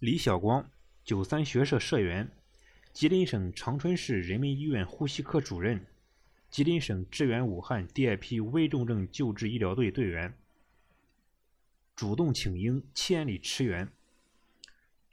[0.00, 0.70] 李晓光，
[1.04, 2.28] 九三学社社员，
[2.92, 5.86] 吉林省长春市人民医院呼吸科主任，
[6.50, 10.34] 吉林省支援武汉第二批危重症救治医疗队队员，
[11.94, 13.88] 主动请缨，千里驰援。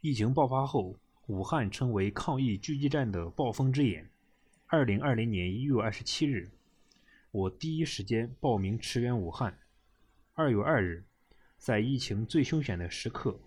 [0.01, 4.09] 疫情爆发后，武汉成为抗疫狙击战的暴风之眼。
[4.65, 6.49] 二零二零年一月二十七日，
[7.29, 9.59] 我第一时间报名驰援武汉。
[10.33, 11.05] 二月二日，
[11.57, 13.39] 在疫情最凶险的时刻，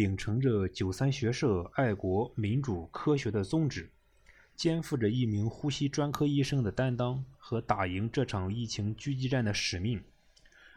[0.00, 3.90] 秉承着九三学社爱国、民主、科学的宗旨，
[4.56, 10.02] 肩负着一名呼吸专科医生的担当和打赢这场疫情狙击战的使命。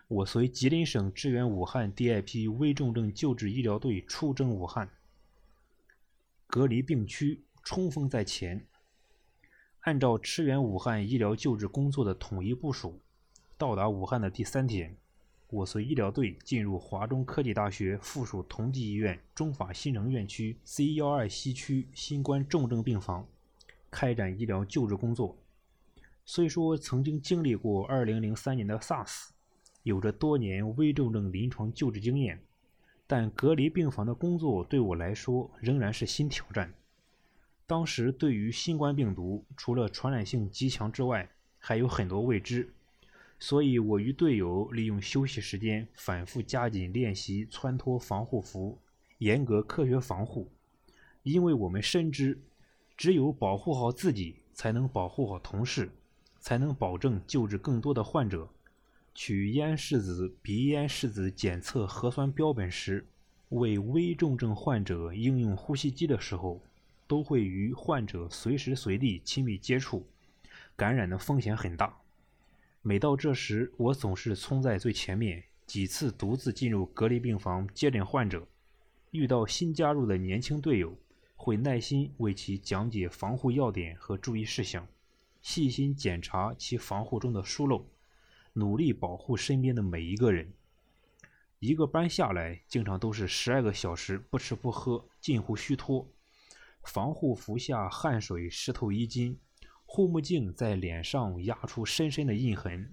[0.09, 4.89] 我随吉林省支援武汉第二批危重症救治医疗队出征武汉，
[6.45, 8.65] 隔离病区冲锋在前。
[9.83, 12.99] 按照驰援武汉医疗救治工作的统一部署，
[13.57, 14.97] 到达武汉的第三天，
[15.53, 23.27] 我随医疗队进入华中科技大学附属同济医院中法新城院区 C 幺二西区新冠重症病房，
[23.91, 25.37] 开展医疗救治工作。
[26.25, 29.29] 虽说曾经经历过2003年的 SARS。
[29.83, 32.41] 有着多年危重症临床救治经验，
[33.05, 36.73] 但隔离病房的工作对我来说仍然是新挑战。
[37.67, 42.73] 当时对于新冠病毒，除了传染性极强之外，还有很多未知，
[43.45, 48.79] 所以我与队友利用休息时间反复加紧练习穿脱防护服，
[49.17, 50.49] 严格科学防护。
[51.23, 52.41] 因为我们深知，
[52.95, 55.91] 只有保护好自己，才能保护好同事，
[56.39, 58.49] 才能保证救治更多的患者。
[59.13, 63.05] 取咽拭子、鼻咽拭子检测核酸标本时，
[63.49, 66.61] 为危重症患者应用呼吸机的时候，
[67.05, 70.07] 都会与患者随时随地亲密接触，
[70.77, 71.93] 感染的风险很大。
[72.85, 78.45] 每到这时，我总是冲在最前面，几次独自进入隔离病房接诊患者。
[79.11, 80.93] 遇到新加入的年轻队友，
[81.37, 84.85] 会耐心为其讲解防护要点和注意事项，
[85.41, 87.87] 细心检查其防护中的疏漏。
[88.51, 90.51] 努力保护身边的每一个人。
[91.59, 96.05] 一个班下来，经常都是十二个小时不吃不喝，近乎虚脱。
[96.83, 99.39] 防护服下汗水湿透衣襟，
[99.95, 102.91] 护目镜在脸上压出深深的印痕。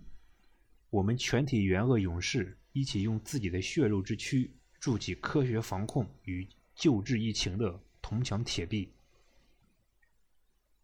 [0.90, 8.92] 我们全体援鄂勇士一起用自己的血肉之躯筑起科学防控与救治疫情的铜墙铁壁。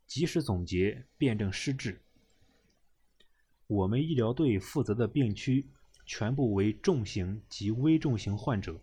[0.06, 2.00] 及时总结，辩证施治。
[3.66, 5.66] 我们医疗队负责的病区
[6.06, 8.80] 全部为重型及危重型患者，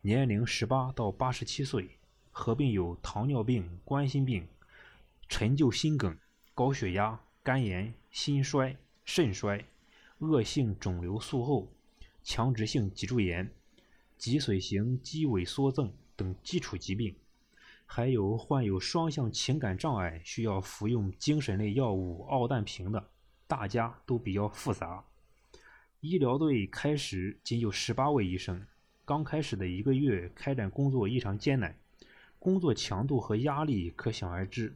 [0.00, 1.88] 年龄十八到八十七岁，
[2.32, 4.48] 合并有糖尿病、冠心病、
[5.28, 6.18] 陈旧心梗、
[6.56, 9.64] 高血压、肝炎、心衰、肾衰、
[10.18, 11.68] 恶性肿瘤术后、
[12.22, 13.50] 强直性脊柱炎、
[14.16, 17.16] 脊髓型肌萎缩症等基础疾病，
[17.84, 23.04] 还有患有双向情感障碍需要服用精神类药物奥氮平的。
[23.48, 25.04] 大家都比较复杂。
[25.98, 28.64] 医疗队开始仅有十八位医生，
[29.04, 31.76] 刚开始的一个月开展工作异常艰难，
[32.38, 34.72] 工作强度和压力可想而知。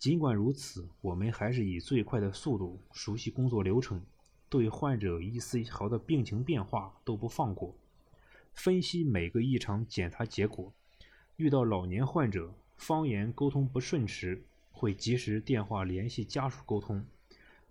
[0.00, 4.02] 尽管如此，我们还是以最快的速度熟悉工作流程，
[4.48, 7.76] 对患者一丝一毫的病情变化都不放过，
[8.54, 10.72] 分析每个异常检查结果。
[11.36, 17.04] 遇到老年患者方言沟通不顺时，会及时电话联系家属沟通。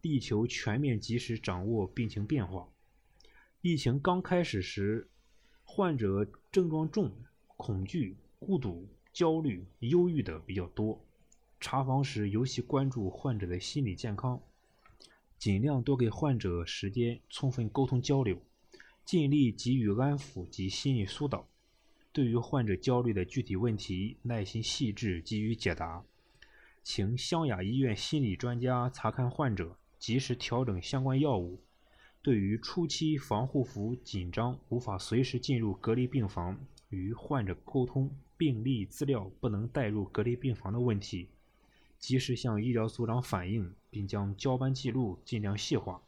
[0.01, 2.69] 力求全面及时掌握病情变化。
[3.61, 5.09] 疫情刚开始时，
[5.63, 7.11] 患者症状重，
[7.57, 11.03] 恐惧、孤独、焦虑、忧郁的比较多。
[11.59, 14.41] 查房时尤其关注患者的心理健康，
[15.37, 18.41] 尽量多给患者时间充分沟通交流，
[19.03, 21.47] 尽力给予安抚及心理疏导。
[22.11, 26.03] 对于患者焦虑的具体问题，耐心细致给予解答，
[26.83, 29.77] 请湘雅医院心理专家查看患者。
[29.99, 31.61] 及时调整相关药物。
[32.21, 41.27] 对于初期防护服紧张、无法随时进入隔离病房与患者沟通、病历资料不能带入隔离病房的问题，
[41.99, 46.01] 及时向医疗组长反映，并将交班记录尽量细化，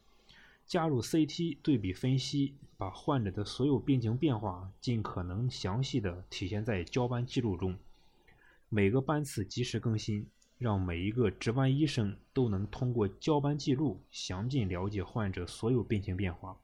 [0.66, 7.78] 加入 CT 对比分析，把患者的所有病情变化尽可能详细的体现在交班记录中，
[8.70, 10.28] 每个班次及时更新。
[10.58, 16.56] 让每一个值班医生都能通过交班记录详尽了解患者所有病情变化。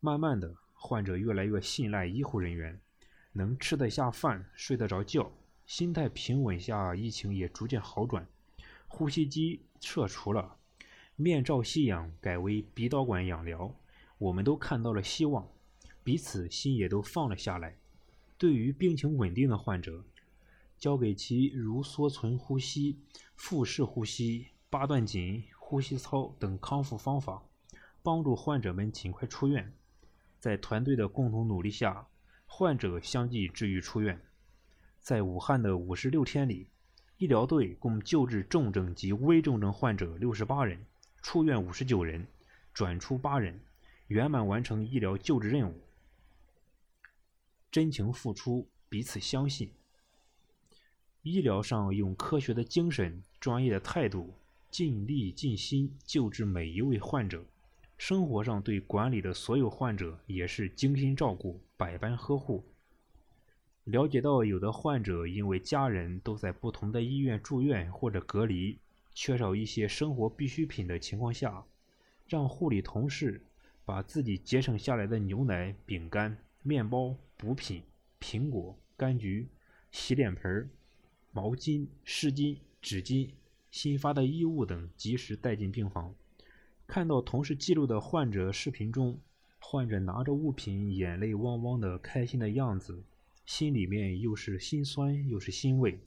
[0.00, 2.80] 慢慢的，患者越来越信赖医护人员，
[3.34, 5.30] 能吃得下饭、睡得着觉，
[5.70, 8.26] 心态平稳下，疫情也逐渐好转。
[8.88, 10.56] 呼吸机撤除了，
[11.14, 13.72] 面罩吸氧改为鼻导管氧疗，
[14.18, 15.48] 我们都看到了希望，
[16.02, 17.76] 彼此心也都放了下来。
[18.36, 20.04] 对于病情稳定的患者，
[20.76, 22.98] 交给其如缩存呼吸、
[23.36, 27.44] 腹式呼吸、八段锦、呼吸操等康复方法，
[28.02, 29.72] 帮助患者们尽快出院。
[30.40, 32.08] 在团队的共同努力下，
[32.44, 34.20] 患者相继治愈出院。
[35.00, 36.68] 在武汉的五十六天里，
[37.16, 40.78] 医疗队共救治重症及危重症患者六十八人，
[41.22, 42.26] 出院五十九人，
[42.72, 43.58] 转出八人，
[44.08, 45.74] 圆满完成医疗救治任务。
[47.72, 49.70] 真情付出，彼此相信。
[51.22, 54.34] 医疗上用科学的精神、专业的态度，
[54.70, 57.44] 尽力尽心救治每一位患者。
[57.98, 62.64] 生活上对管理的所有患者也是精心照顾、百般呵护。
[63.90, 68.78] 了解到有的患者因为家人都在不同的医院住院或者隔离，
[69.14, 71.64] 缺少一些生活必需品的情况下，
[72.28, 73.44] 让护理同事
[73.84, 77.82] 把自己节省下来的牛奶、饼干、面包、补品、
[78.20, 79.48] 苹果、柑橘、
[79.90, 80.70] 洗脸盆、
[81.32, 83.30] 毛巾、湿巾、纸巾、
[83.70, 86.14] 新发的衣物等及时带进病房。
[86.86, 89.18] 看到同事记录的患者视频中，
[89.58, 93.02] 患者拿着物品，眼泪汪汪的开心的样子，
[93.50, 95.98] 心里面又是心酸又是欣慰。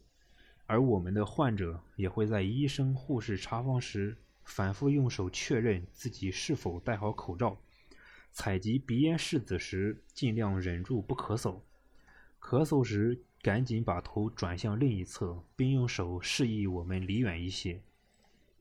[0.65, 7.57] 而我们的患者也会在医生护士查房时，反复用手确认自己是否戴好口罩。
[8.31, 11.59] 采集鼻咽拭子时，尽量忍住不咳嗽；
[12.39, 17.81] 咳嗽时，赶紧把头转向另一侧，并用手示意我们离远一些。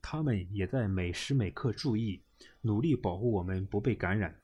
[0.02, 2.20] 他们也在每时每刻注意，
[2.62, 4.40] 努力保护我们不被感染。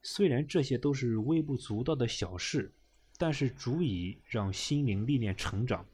[0.00, 2.72] 虽然这些都是微不足道的小事，
[3.18, 5.84] 但是足以让心灵历练成长，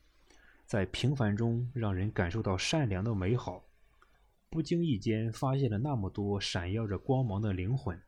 [0.66, 3.64] 在平凡中让人感受到善良的美好。
[4.50, 8.00] 不经意间发现了那么多闪耀着光芒的灵魂，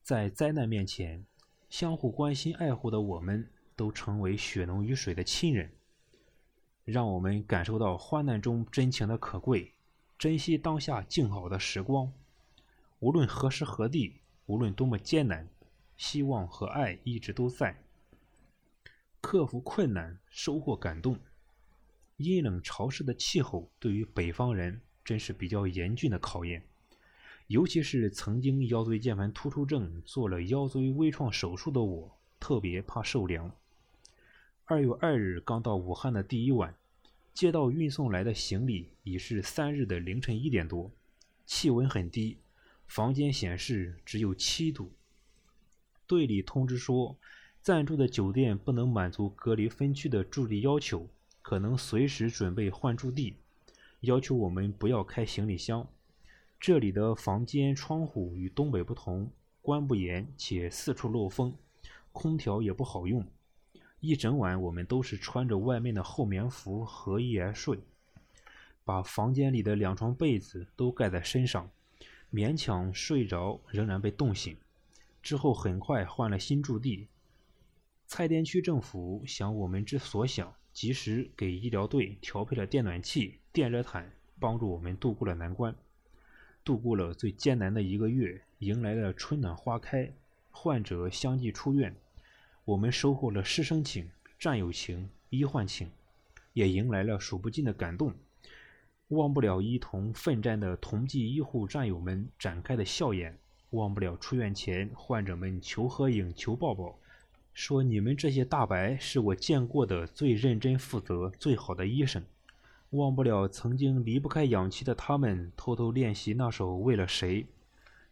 [0.00, 1.26] 在灾难面前，
[1.68, 5.70] 相互关心爱护的我们，都成为血浓于水的亲人，
[6.84, 9.72] 让我们感受到患难中真情的可贵。
[10.16, 12.12] 珍惜当下静好的时光，
[13.00, 15.48] 无论何时何地，无论多么艰难，
[15.96, 17.76] 希望和爱一直都在。
[19.20, 21.18] 克服困难，收获感动。
[22.16, 26.66] 阴冷潮湿的气候对于北方人真是比较严峻的考验，
[27.46, 33.54] 尤其是曾经腰椎间盘突出症做了腰椎微创手术的我，特别怕受凉。
[34.64, 36.74] 二月二日刚到武汉的第一晚。
[37.32, 40.90] 接到运送来的行李已是三日的凌晨一点多，
[41.46, 42.38] 气温很低，
[42.86, 44.92] 房间显示只有七度。
[46.08, 47.16] 队里通知说，
[47.62, 51.06] 暂住的酒店不能满足隔离分区的住地要求，
[51.42, 53.34] 可能随时准备换住地，
[54.00, 55.86] 要求我们不要开行李箱。
[56.58, 59.30] 这里的房间窗户与东北不同，
[59.60, 61.54] 关不严且四处漏风，
[62.12, 63.26] 空调也不好用。
[64.00, 67.78] 一整晚，我们都是穿着外面的厚棉服合衣而睡，
[68.86, 71.70] 把房间里的两床被子都盖在身上，
[72.32, 74.56] 勉强睡着，仍然被冻醒。
[75.20, 77.06] 之后很快换了新驻地。
[78.12, 84.10] 蔡甸区政府想我们之所想，及时给医疗队调配了电暖气、电热毯，
[84.40, 85.72] 帮助我们度过了难关，
[86.64, 90.12] 度过了最艰难的一个月，迎来了春暖花开，
[90.50, 91.94] 患者相继出院。
[92.64, 94.10] 我们收获了师生情、
[94.40, 95.88] 战友情、医患情，
[96.52, 98.12] 也迎来了数不尽的感动。
[99.06, 103.38] 忘不了一同奋战的同济医护战友们展开的笑颜，
[103.70, 106.98] 忘不了出院前患者们求合影、求抱抱，
[107.52, 112.24] 说你们这些大白是我见过的最认真负责、最好的医生。
[112.90, 117.42] 忘不了曾经离不开氧气的他们偷偷练习那首《为了谁》，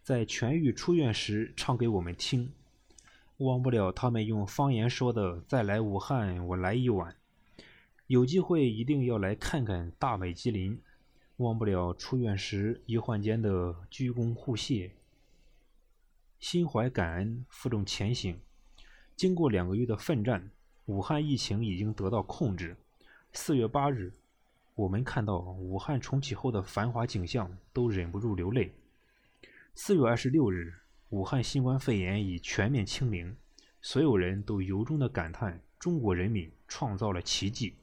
[0.02, 2.52] 在痊愈出院时唱给我们听。
[3.38, 7.16] 忘不了他们用方言说的“再来武汉，我来一碗”。
[8.06, 10.80] 有机会一定要来看看大美吉林。
[11.38, 14.90] 忘不了出院时医患间的鞠躬互谢。
[16.40, 18.40] 心怀感恩，负重前行。
[19.18, 20.48] 经过两个月的奋战，
[20.86, 22.76] 武汉疫情已经得到控制。
[23.32, 24.12] 四月八日，
[24.76, 28.72] 我们看到武汉重启后的繁华景象，都忍不住流泪。
[29.74, 30.72] 四月二十六日。
[31.08, 33.34] 武汉新冠肺炎已全面清零，
[33.80, 37.74] 所有人都由衷的感叹中国人民创造了奇迹，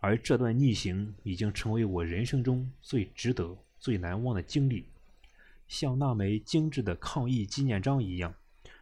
[0.00, 4.86] 而这段逆行已经成为我人生中最值得、最难忘的经历，
[5.68, 8.34] 像那枚精致的抗疫纪念章一样，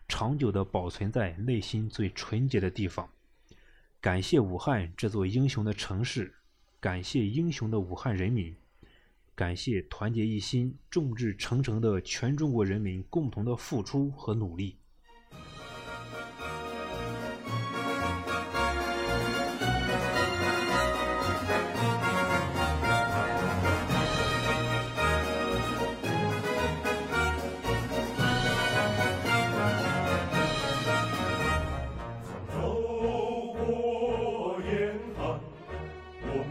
[0.08, 3.08] 长久的保存在内心最纯洁的地方。
[4.00, 6.34] 感谢武汉这座英雄的城市，
[6.78, 8.54] 感谢英雄的武汉人民。
[9.34, 14.76] 感谢团结一心、众志成城的全中国人民共同的付出和努力。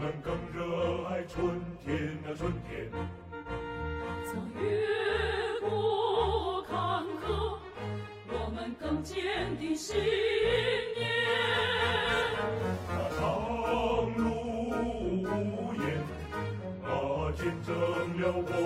[0.04, 1.96] 我们更热爱春天
[2.26, 2.92] 啊春天。
[4.60, 6.74] 越过坎
[7.22, 7.56] 坷
[8.28, 9.96] 我们更坚定信
[10.94, 11.08] 念。
[13.16, 13.18] 长
[14.18, 14.24] 路
[15.32, 15.82] 无言
[16.84, 17.74] 啊见证
[18.20, 18.63] 了我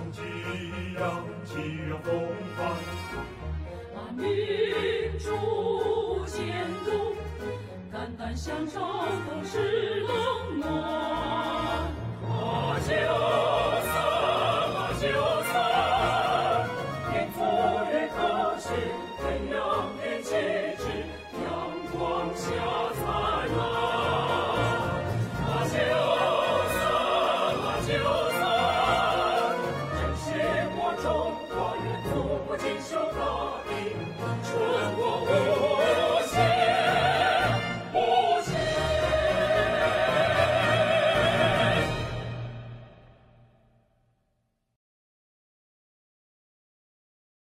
[0.00, 0.22] 风激
[0.98, 1.52] 扬，起
[1.90, 2.10] 扬风
[2.56, 2.58] 帆。
[3.94, 4.24] 把明
[5.18, 7.14] 珠剑渡，
[7.92, 8.80] 肝胆相照
[9.28, 10.72] 都是冷暖。
[12.24, 12.78] 啊！
[12.88, 13.29] 就。